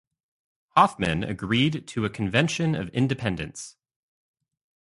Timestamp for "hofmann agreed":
0.75-1.87